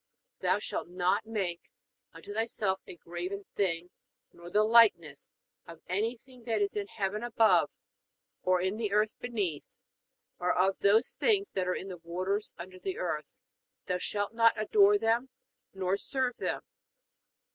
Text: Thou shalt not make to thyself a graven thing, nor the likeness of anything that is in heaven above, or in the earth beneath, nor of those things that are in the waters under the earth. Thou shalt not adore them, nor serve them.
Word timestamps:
Thou 0.39 0.57
shalt 0.57 0.87
not 0.87 1.27
make 1.27 1.61
to 2.19 2.33
thyself 2.33 2.81
a 2.87 2.95
graven 2.95 3.45
thing, 3.55 3.91
nor 4.33 4.49
the 4.49 4.63
likeness 4.63 5.29
of 5.67 5.83
anything 5.87 6.43
that 6.45 6.59
is 6.59 6.75
in 6.75 6.87
heaven 6.87 7.21
above, 7.21 7.69
or 8.41 8.59
in 8.59 8.77
the 8.77 8.91
earth 8.93 9.13
beneath, 9.19 9.77
nor 10.39 10.53
of 10.55 10.79
those 10.79 11.11
things 11.11 11.51
that 11.51 11.67
are 11.67 11.75
in 11.75 11.89
the 11.89 11.99
waters 11.99 12.51
under 12.57 12.79
the 12.79 12.97
earth. 12.97 13.41
Thou 13.85 13.99
shalt 13.99 14.33
not 14.33 14.59
adore 14.59 14.97
them, 14.97 15.29
nor 15.71 15.95
serve 15.97 16.35
them. 16.37 16.63